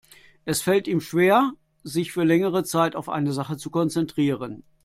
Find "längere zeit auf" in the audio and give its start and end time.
2.23-3.07